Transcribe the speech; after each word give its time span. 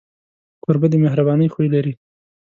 کوربه 0.63 0.87
د 0.91 0.95
مهربانۍ 1.03 1.47
خوی 1.53 1.67
لري. 1.75 1.93